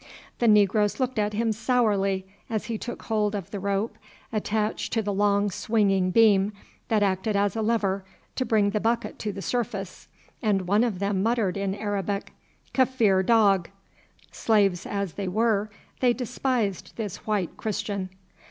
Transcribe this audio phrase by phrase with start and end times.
[0.39, 3.99] The negroes looked at him sourly as he took hold of the rope
[4.33, 6.53] attached to the long swinging beam
[6.87, 8.03] that acted as a lever
[8.35, 10.07] to bring the bucket to the surface,
[10.41, 12.33] and one of them muttered in Arabic,
[12.73, 13.69] "Kaffir dog!"
[14.31, 15.69] Slaves as they were
[15.99, 18.09] they despised this white Christian.